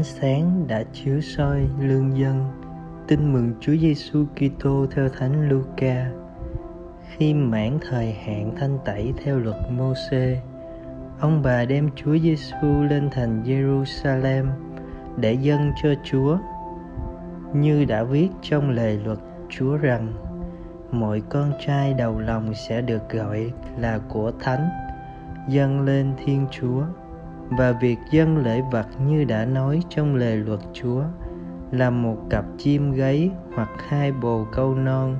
ánh 0.00 0.04
sáng 0.04 0.64
đã 0.68 0.82
chiếu 0.92 1.20
soi 1.20 1.68
lương 1.80 2.18
dân. 2.18 2.44
Tin 3.08 3.32
mừng 3.32 3.54
Chúa 3.60 3.76
Giêsu 3.76 4.24
Kitô 4.36 4.86
theo 4.90 5.08
Thánh 5.08 5.48
Luca. 5.48 6.10
Khi 7.08 7.34
mãn 7.34 7.78
thời 7.88 8.12
hạn 8.12 8.52
thanh 8.60 8.78
tẩy 8.84 9.12
theo 9.24 9.38
luật 9.38 9.56
Môsê, 9.70 10.40
ông 11.20 11.42
bà 11.42 11.64
đem 11.64 11.90
Chúa 11.96 12.18
Giêsu 12.18 12.82
lên 12.90 13.08
thành 13.10 13.42
Jerusalem 13.42 14.46
để 15.16 15.32
dâng 15.32 15.72
cho 15.82 15.88
Chúa. 16.04 16.38
Như 17.54 17.84
đã 17.84 18.02
viết 18.02 18.28
trong 18.42 18.70
lời 18.70 19.00
luật 19.04 19.18
Chúa 19.48 19.76
rằng 19.76 20.12
mọi 20.90 21.22
con 21.28 21.52
trai 21.66 21.94
đầu 21.94 22.20
lòng 22.20 22.54
sẽ 22.54 22.80
được 22.80 23.10
gọi 23.10 23.52
là 23.78 23.98
của 24.08 24.32
thánh 24.40 24.68
dâng 25.48 25.80
lên 25.80 26.12
thiên 26.24 26.46
chúa 26.50 26.82
và 27.50 27.72
việc 27.72 27.98
dâng 28.10 28.36
lễ 28.36 28.62
vật 28.70 28.86
như 29.06 29.24
đã 29.24 29.44
nói 29.44 29.82
trong 29.88 30.14
lề 30.14 30.36
luật 30.36 30.60
chúa 30.72 31.02
là 31.72 31.90
một 31.90 32.16
cặp 32.30 32.44
chim 32.58 32.92
gáy 32.92 33.30
hoặc 33.54 33.70
hai 33.88 34.12
bồ 34.12 34.46
câu 34.52 34.74
non. 34.74 35.16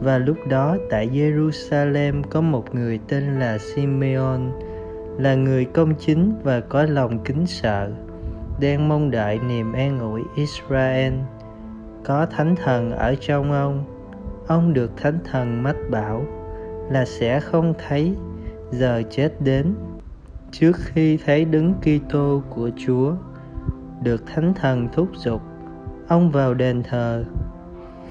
Và 0.00 0.18
lúc 0.18 0.36
đó 0.48 0.76
tại 0.90 1.08
Jerusalem 1.08 2.22
có 2.22 2.40
một 2.40 2.74
người 2.74 3.00
tên 3.08 3.38
là 3.38 3.58
Simeon, 3.58 4.40
là 5.18 5.34
người 5.34 5.64
công 5.64 5.94
chính 5.94 6.34
và 6.42 6.60
có 6.60 6.82
lòng 6.82 7.18
kính 7.24 7.46
sợ, 7.46 7.90
đang 8.60 8.88
mong 8.88 9.10
đợi 9.10 9.38
niềm 9.48 9.72
an 9.72 9.98
ủi 9.98 10.22
Israel. 10.36 11.12
Có 12.04 12.26
thánh 12.26 12.56
thần 12.56 12.90
ở 12.90 13.14
trong 13.20 13.52
ông 13.52 13.84
ông 14.46 14.72
được 14.72 14.96
thánh 14.96 15.18
thần 15.30 15.62
mách 15.62 15.76
bảo 15.90 16.22
là 16.90 17.04
sẽ 17.04 17.40
không 17.40 17.74
thấy, 17.88 18.14
giờ 18.70 19.02
chết 19.10 19.40
đến 19.40 19.74
trước 20.60 20.76
khi 20.76 21.16
thấy 21.16 21.44
đứng 21.44 21.74
Kitô 21.74 22.42
của 22.50 22.70
Chúa, 22.76 23.12
được 24.02 24.26
thánh 24.26 24.54
thần 24.54 24.88
thúc 24.92 25.08
giục, 25.16 25.42
ông 26.08 26.30
vào 26.30 26.54
đền 26.54 26.82
thờ. 26.82 27.24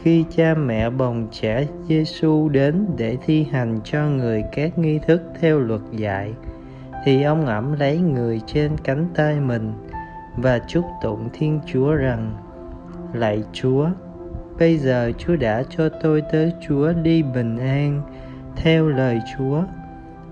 Khi 0.02 0.26
cha 0.36 0.54
mẹ 0.54 0.90
bồng 0.90 1.28
trẻ 1.32 1.68
Giêsu 1.88 2.50
đến 2.50 2.86
để 2.98 3.18
thi 3.26 3.44
hành 3.52 3.80
cho 3.84 4.08
người 4.08 4.44
các 4.52 4.78
nghi 4.78 5.00
thức 5.08 5.22
theo 5.40 5.60
luật 5.60 5.82
dạy, 5.92 6.34
thì 7.06 7.24
ông 7.24 7.46
ẩm 7.46 7.74
lấy 7.80 7.98
người 7.98 8.42
trên 8.46 8.72
cánh 8.84 9.08
tay 9.16 9.40
mình 9.40 9.74
và 10.38 10.60
chúc 10.68 10.86
tụng 11.04 11.30
Thiên 11.34 11.60
Chúa 11.66 11.94
rằng, 11.94 12.36
lạy 13.14 13.44
Chúa, 13.54 13.88
bây 14.60 14.78
giờ 14.78 15.12
Chúa 15.18 15.36
đã 15.36 15.64
cho 15.70 15.90
tôi 15.90 16.24
tới 16.32 16.54
Chúa 16.68 16.94
đi 16.94 17.24
bình 17.24 17.58
an 17.58 18.02
theo 18.56 18.88
lời 18.88 19.20
Chúa 19.38 19.64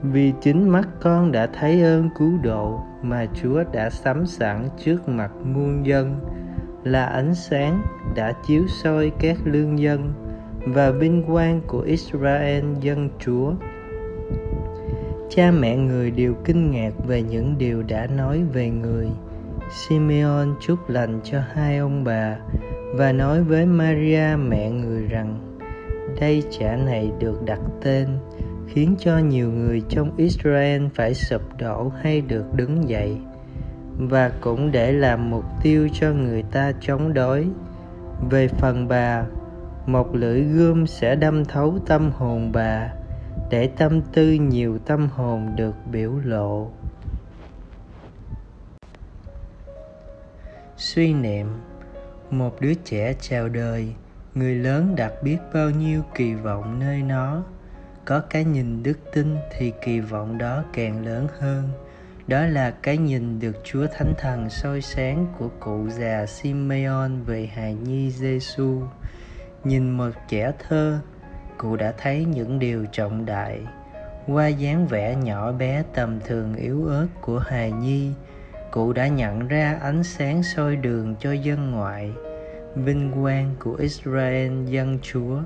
vì 0.04 0.34
chính 0.42 0.70
mắt 0.70 0.88
con 1.02 1.32
đã 1.32 1.48
thấy 1.48 1.82
ơn 1.82 2.10
cứu 2.18 2.32
độ 2.44 2.82
mà 3.02 3.26
Chúa 3.42 3.64
đã 3.74 3.90
sắm 3.90 4.26
sẵn 4.26 4.68
trước 4.84 5.10
mặt 5.10 5.32
muôn 5.44 5.86
dân, 5.86 6.20
là 6.84 7.06
ánh 7.06 7.36
sáng 7.36 7.82
đã 8.16 8.34
chiếu 8.48 8.64
soi 8.68 9.12
các 9.20 9.38
lương 9.44 9.80
dân 9.80 10.14
và 10.66 10.92
vinh 10.92 11.24
quang 11.24 11.62
của 11.68 11.82
Israel 11.82 12.66
dân 12.82 13.10
Chúa. 13.20 13.54
Cha 15.30 15.52
mẹ 15.52 15.78
người 15.78 16.12
đều 16.12 16.34
kinh 16.46 16.72
ngạc 16.72 16.92
về 17.08 17.22
những 17.22 17.58
điều 17.58 17.84
đã 17.84 18.08
nói 18.08 18.44
về 18.54 18.70
người. 18.70 19.08
Simeon 19.72 20.48
chúc 20.60 20.90
lành 20.90 21.20
cho 21.24 21.40
hai 21.54 21.78
ông 21.78 22.04
bà 22.04 22.38
và 22.96 23.12
nói 23.12 23.44
với 23.44 23.66
Maria 23.66 24.36
mẹ 24.38 24.70
người 24.70 25.06
rằng, 25.06 25.58
đây 26.20 26.44
trẻ 26.52 26.78
này 26.86 27.12
được 27.20 27.46
đặt 27.46 27.60
tên 27.84 28.08
khiến 28.74 28.96
cho 29.00 29.18
nhiều 29.18 29.52
người 29.52 29.82
trong 29.90 30.12
Israel 30.18 30.88
phải 30.96 31.14
sụp 31.14 31.42
đổ 31.58 31.92
hay 32.02 32.22
được 32.22 32.54
đứng 32.54 32.90
dậy, 32.90 33.18
và 33.98 34.32
cũng 34.42 34.72
để 34.72 34.92
làm 34.92 35.30
mục 35.30 35.46
tiêu 35.64 35.90
cho 35.94 36.12
người 36.12 36.44
ta 36.44 36.72
chống 36.82 37.14
đối. 37.14 37.48
Về 38.30 38.48
phần 38.48 38.88
bà, 38.88 39.26
một 39.86 40.16
lưỡi 40.16 40.42
gươm 40.42 40.88
sẽ 40.88 41.16
đâm 41.16 41.46
thấu 41.46 41.80
tâm 41.88 42.12
hồn 42.12 42.52
bà, 42.52 42.94
để 43.50 43.68
tâm 43.78 44.02
tư 44.14 44.32
nhiều 44.32 44.78
tâm 44.78 45.08
hồn 45.08 45.56
được 45.56 45.76
biểu 45.92 46.12
lộ. 46.26 46.72
Suy 50.78 51.14
niệm, 51.14 51.48
một 52.30 52.62
đứa 52.62 52.74
trẻ 52.74 53.14
chào 53.22 53.50
đời, 53.50 53.94
người 54.36 54.56
lớn 54.56 54.96
đặt 54.96 55.14
biết 55.24 55.38
bao 55.54 55.70
nhiêu 55.70 56.02
kỳ 56.16 56.34
vọng 56.34 56.80
nơi 56.80 57.02
nó? 57.02 57.44
Có 58.06 58.22
cái 58.30 58.44
nhìn 58.44 58.84
đức 58.84 58.98
tin 59.14 59.36
thì 59.58 59.74
kỳ 59.82 60.00
vọng 60.00 60.38
đó 60.38 60.64
càng 60.74 61.06
lớn 61.06 61.28
hơn 61.40 61.70
đó 62.32 62.46
là 62.46 62.72
cái 62.72 62.98
nhìn 62.98 63.40
được 63.40 63.56
Chúa 63.64 63.88
Thánh 63.94 64.14
Thần 64.18 64.50
soi 64.50 64.82
sáng 64.82 65.28
của 65.38 65.50
cụ 65.60 65.88
già 65.90 66.26
Simeon 66.26 67.10
về 67.26 67.50
hài 67.54 67.74
nhi 67.74 68.12
Giêsu. 68.12 68.82
Nhìn 69.64 69.90
một 69.90 70.10
trẻ 70.28 70.52
thơ, 70.60 71.00
cụ 71.58 71.76
đã 71.76 71.94
thấy 71.98 72.26
những 72.26 72.60
điều 72.60 72.86
trọng 72.92 73.26
đại. 73.26 73.60
Qua 74.28 74.48
dáng 74.48 74.88
vẻ 74.88 75.16
nhỏ 75.16 75.52
bé 75.52 75.84
tầm 75.94 76.20
thường 76.26 76.56
yếu 76.56 76.86
ớt 76.86 77.08
của 77.22 77.40
hài 77.40 77.72
nhi, 77.72 78.12
cụ 78.72 78.94
đã 78.94 79.08
nhận 79.08 79.48
ra 79.48 79.78
ánh 79.82 80.04
sáng 80.04 80.44
soi 80.44 80.76
đường 80.76 81.16
cho 81.20 81.32
dân 81.32 81.72
ngoại, 81.72 82.12
vinh 82.76 83.12
quang 83.22 83.56
của 83.60 83.74
Israel 83.74 84.66
dân 84.66 85.00
Chúa 85.02 85.42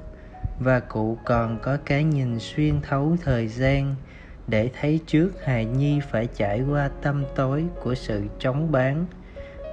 và 0.59 0.79
cụ 0.79 1.17
còn 1.25 1.59
có 1.61 1.77
cái 1.85 2.03
nhìn 2.03 2.39
xuyên 2.39 2.81
thấu 2.81 3.17
thời 3.23 3.47
gian 3.47 3.95
để 4.47 4.69
thấy 4.81 4.99
trước 5.05 5.31
hài 5.43 5.65
nhi 5.65 5.99
phải 6.11 6.27
trải 6.35 6.61
qua 6.61 6.89
tâm 7.01 7.23
tối 7.35 7.65
của 7.83 7.95
sự 7.95 8.23
chống 8.39 8.71
bán, 8.71 9.05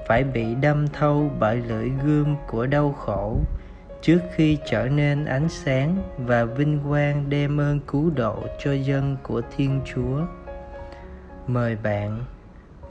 phải 0.07 0.25
bị 0.25 0.55
đâm 0.55 0.89
thâu 0.89 1.31
bởi 1.39 1.57
lưỡi 1.57 1.89
gươm 2.05 2.37
của 2.47 2.67
đau 2.67 2.93
khổ 2.93 3.37
trước 4.03 4.21
khi 4.35 4.59
trở 4.71 4.89
nên 4.89 5.25
ánh 5.25 5.49
sáng 5.49 5.97
và 6.17 6.45
vinh 6.45 6.81
quang 6.89 7.31
đem 7.31 7.61
ơn 7.61 7.81
cứu 7.81 8.11
độ 8.11 8.43
cho 8.65 8.73
dân 8.73 9.17
của 9.23 9.43
thiên 9.57 9.81
chúa. 9.95 10.21
Mời 11.47 11.77
bạn 11.83 12.25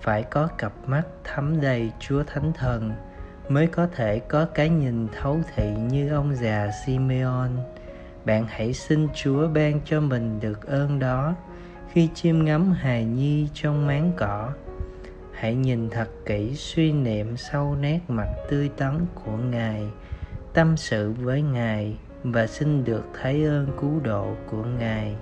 phải 0.02 0.23
có 0.23 0.47
cặp 0.58 0.72
mắt 0.88 1.03
thấm 1.23 1.62
đầy 1.62 1.91
chúa 2.00 2.23
thánh 2.23 2.53
thần 2.53 2.91
mới 3.50 3.68
có 3.68 3.88
thể 3.96 4.19
có 4.19 4.46
cái 4.46 4.69
nhìn 4.69 5.08
thấu 5.22 5.40
thị 5.56 5.69
như 5.90 6.09
ông 6.09 6.35
già 6.35 6.69
simeon 6.85 7.50
bạn 8.26 8.46
hãy 8.50 8.74
xin 8.74 9.08
chúa 9.14 9.48
ban 9.48 9.80
cho 9.86 10.02
mình 10.02 10.40
được 10.40 10.68
ơn 10.68 11.00
đó 11.00 11.36
khi 11.92 12.09
chiêm 12.14 12.46
ngắm 12.46 12.72
hài 12.72 13.06
nhi 13.06 13.48
trong 13.54 13.88
máng 13.88 14.12
cỏ. 14.18 14.50
Hãy 15.32 15.56
nhìn 15.56 15.90
thật 15.90 16.09
kỹ 16.26 16.56
suy 16.56 16.92
niệm 16.92 17.38
sâu 17.38 17.76
nét 17.82 18.00
mặt 18.08 18.28
tươi 18.50 18.70
tắn 18.78 19.06
của 19.16 19.38
ngài, 19.38 19.84
tâm 20.54 20.78
sự 20.78 21.12
với 21.12 21.42
ngài 21.42 21.98
và 22.24 22.48
xin 22.48 22.84
được 22.84 23.04
thấy 23.22 23.46
ơn 23.46 23.68
cứu 23.82 24.00
độ 24.04 24.36
của 24.52 24.64
ngài. 24.64 25.16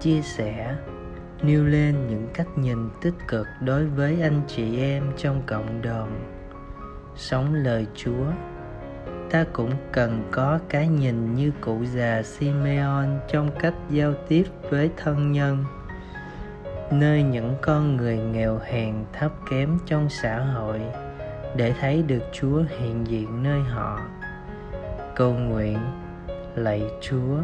Chia 0.00 0.22
sẻ, 0.22 0.76
nêu 1.42 1.64
lên 1.64 2.06
những 2.08 2.28
cách 2.34 2.48
nhìn 2.58 2.78
tích 3.02 3.14
cực 3.28 3.46
đối 3.60 3.86
với 3.86 4.22
anh 4.22 4.40
chị 4.48 4.78
em 4.78 5.12
trong 5.16 5.42
cộng 5.46 5.82
đồng. 5.82 6.20
Sống 7.16 7.54
lời 7.54 7.86
chúa 7.94 8.26
ta 9.34 9.44
cũng 9.52 9.70
cần 9.92 10.22
có 10.30 10.58
cái 10.68 10.88
nhìn 10.88 11.34
như 11.34 11.52
cụ 11.60 11.84
già 11.94 12.22
Simeon 12.22 13.06
trong 13.28 13.50
cách 13.60 13.74
giao 13.90 14.14
tiếp 14.28 14.44
với 14.70 14.90
thân 14.96 15.32
nhân 15.32 15.64
nơi 16.90 17.22
những 17.22 17.54
con 17.62 17.96
người 17.96 18.16
nghèo 18.18 18.60
hèn 18.64 18.94
thấp 19.12 19.32
kém 19.50 19.78
trong 19.86 20.08
xã 20.10 20.38
hội 20.38 20.80
để 21.56 21.74
thấy 21.80 22.02
được 22.02 22.22
Chúa 22.32 22.62
hiện 22.78 23.06
diện 23.06 23.42
nơi 23.42 23.60
họ. 23.60 24.00
Cầu 25.16 25.32
nguyện, 25.32 25.78
lạy 26.54 26.82
Chúa, 27.00 27.38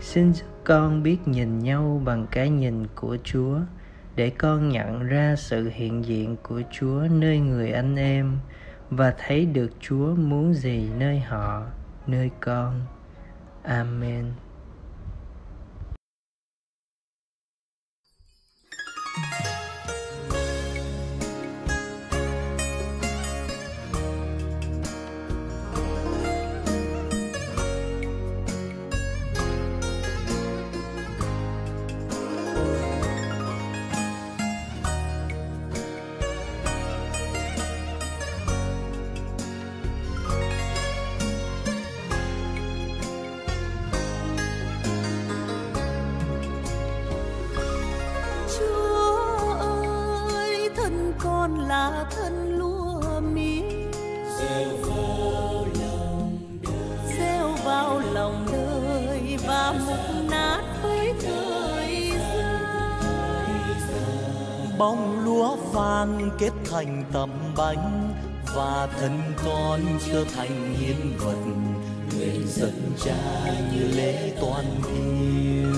xin 0.00 0.32
giúp 0.32 0.46
con 0.64 1.02
biết 1.02 1.28
nhìn 1.28 1.58
nhau 1.58 2.02
bằng 2.04 2.26
cái 2.30 2.50
nhìn 2.50 2.86
của 2.94 3.16
Chúa 3.24 3.58
để 4.16 4.30
con 4.30 4.68
nhận 4.68 5.06
ra 5.06 5.34
sự 5.36 5.70
hiện 5.74 6.04
diện 6.04 6.36
của 6.42 6.62
Chúa 6.70 7.02
nơi 7.10 7.38
người 7.38 7.72
anh 7.72 7.96
em 7.96 8.38
và 8.90 9.14
thấy 9.18 9.46
được 9.46 9.70
Chúa 9.80 10.14
muốn 10.14 10.54
gì 10.54 10.90
nơi 10.98 11.20
họ, 11.20 11.62
nơi 12.06 12.30
con. 12.40 12.80
Amen. 13.62 14.32
Bông 64.78 65.24
lúa 65.24 65.56
vàng 65.56 66.30
kết 66.38 66.52
thành 66.70 67.04
tấm 67.12 67.30
bánh, 67.56 68.14
và 68.54 68.88
thân 69.00 69.20
con 69.44 69.80
trở 70.06 70.24
thành 70.36 70.74
hiến 70.74 71.16
vật 71.18 71.36
nguyện 72.16 72.42
dân 72.46 72.92
cha 73.04 73.44
như 73.72 73.88
lễ 73.96 74.32
toàn 74.40 74.64
thiêu 74.82 75.72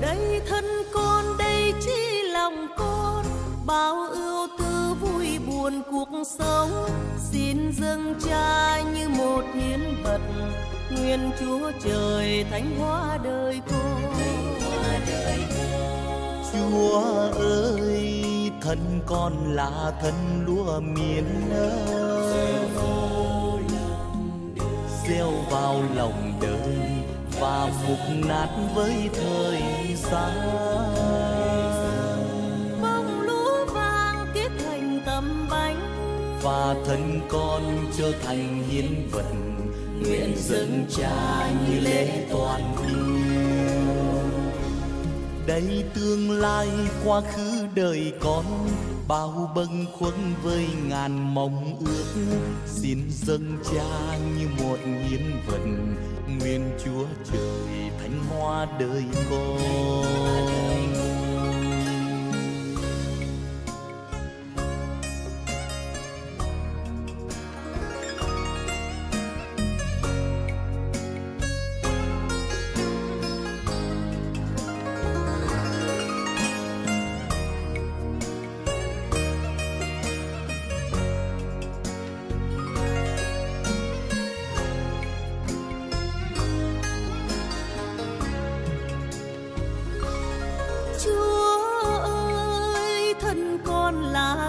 đây 0.00 0.40
thân 0.48 0.64
con, 0.94 1.24
đây 1.38 1.72
chỉ 1.84 2.22
lòng 2.32 2.66
con, 2.78 3.24
bao 3.66 4.06
ưu 4.08 4.48
tư 4.58 4.94
vui 5.00 5.38
buồn 5.38 5.82
cuộc 5.90 6.08
sống. 6.38 6.88
Xin 7.18 7.72
dâng 7.72 8.14
cha 8.28 8.80
như 8.94 9.08
một 9.08 9.42
hiến 9.54 9.80
vật, 10.04 10.20
nguyện 10.90 11.30
chúa 11.40 11.72
trời 11.84 12.44
thánh 12.50 12.78
hóa 12.78 13.18
đời 13.24 13.60
con 13.70 14.12
chúa 16.56 17.00
ơi 17.38 18.50
thân 18.60 19.00
con 19.06 19.54
là 19.54 19.92
thân 20.02 20.14
lúa 20.46 20.80
miền 20.80 21.50
ơi. 21.50 22.62
Gieo 25.08 25.30
vào 25.50 25.82
lòng 25.94 26.32
đời 26.42 26.78
và 27.40 27.70
mục 27.88 28.26
nát 28.28 28.48
với 28.74 29.10
thời 29.14 29.62
gian. 29.96 30.32
Bông 32.82 33.20
lúa 33.20 33.64
vàng 33.74 34.26
kết 34.34 34.48
thành 34.64 35.00
tấm 35.06 35.48
bánh. 35.50 35.80
Và 36.42 36.74
thân 36.86 37.20
con 37.28 37.62
trở 37.98 38.12
thành 38.24 38.62
hiến 38.70 39.08
vật 39.12 39.32
nguyện 40.00 40.32
dâng 40.36 40.84
cha 40.96 41.50
như 41.68 41.80
lễ 41.80 42.26
toàn. 42.30 42.62
thiêu 42.76 43.35
đây 45.46 45.84
tương 45.94 46.30
lai 46.30 46.68
quá 47.04 47.20
khứ 47.20 47.66
đời 47.74 48.12
con. 48.20 48.44
Bao 49.08 49.52
bâng 49.54 49.86
khuâng 49.98 50.34
với 50.42 50.66
ngàn 50.88 51.34
mong 51.34 51.76
ước, 51.80 52.22
xin 52.66 52.98
dâng 53.10 53.58
cha 53.72 54.18
như 54.38 54.46
một 54.58 54.78
hiến 54.84 55.22
vật. 55.46 55.60
Nguyện 56.28 56.70
chúa 56.84 57.04
trời 57.32 57.90
thánh 57.98 58.20
hoa 58.28 58.66
đời 58.80 59.04
con. 59.30 61.15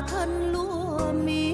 Thân 0.08 0.52
lúa 0.52 1.12
mì 1.26 1.54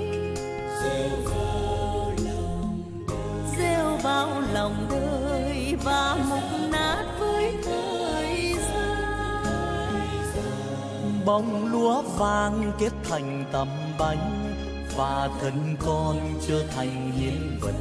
rêu 3.58 3.98
vào 4.04 4.42
lòng 4.54 4.88
đời 4.92 5.76
và 5.84 6.18
mục 6.30 6.44
nát 6.72 7.06
với 7.20 7.54
thời 7.64 8.54
gian. 8.54 10.02
Bông 11.26 11.72
lúa 11.72 12.02
vàng 12.02 12.72
kết 12.80 12.92
thành 13.04 13.46
tấm 13.52 13.68
bánh 14.00 14.56
và 14.98 15.30
thân 15.42 15.76
con 15.80 16.18
trở 16.48 16.64
thành 16.76 17.12
hiến 17.12 17.60
vật 17.62 17.76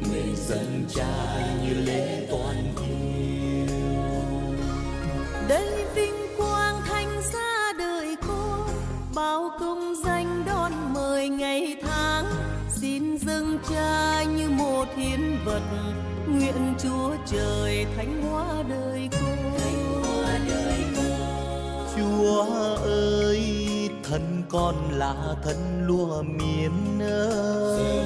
người 0.00 0.34
dân 0.34 0.84
cha 0.94 1.06
như 1.62 1.74
lễ 1.74 2.26
toàn 2.30 2.72
thiên 2.76 3.03
xin 13.14 13.28
dâng 13.28 13.58
cha 13.70 14.22
như 14.22 14.50
một 14.50 14.84
hiến 14.96 15.38
vật, 15.44 15.62
nguyện 16.28 16.74
chúa 16.78 17.14
trời 17.26 17.86
thánh 17.96 18.22
hóa 18.22 18.62
đời 18.68 19.08
con 19.12 19.38
chúa 21.96 22.42
ơi, 22.84 23.40
thân 24.02 24.42
con 24.48 24.74
là 24.90 25.14
thân 25.44 25.86
lúa 25.86 26.22
miền 26.22 27.00
ơi. 27.02 28.04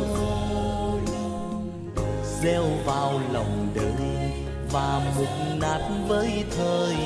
Gieo 2.43 2.65
vào 2.85 3.21
lòng 3.33 3.69
đời 3.75 4.33
và 4.73 5.01
mục 5.19 5.61
nát 5.61 5.89
với 6.09 6.45
thời 6.57 6.97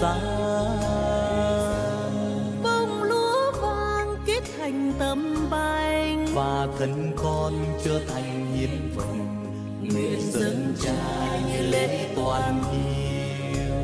gian. 0.00 0.85
Và 6.36 6.68
thân 6.78 7.12
con 7.16 7.52
trở 7.84 8.00
thành 8.08 8.56
hiến 8.56 8.90
vật 8.94 9.14
nguyện 9.80 10.20
dâng 10.32 10.74
cha 10.82 11.40
như 11.48 11.66
lễ 11.66 12.08
toàn 12.16 12.62
thiêu 12.70 13.74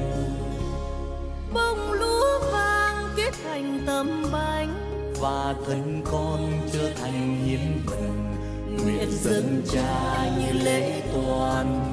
bông 1.54 1.92
lúa 1.92 2.52
vàng 2.52 3.08
kết 3.16 3.30
thành 3.44 3.80
tấm 3.86 4.24
bánh. 4.32 4.74
Và 5.20 5.54
thân 5.66 6.02
con 6.04 6.52
trở 6.72 6.90
thành 7.00 7.44
hiến 7.44 7.80
vật 7.86 7.96
nguyện 8.84 9.08
dâng 9.10 9.62
cha 9.72 10.30
như 10.38 10.62
lễ 10.64 11.02
toàn 11.14 11.91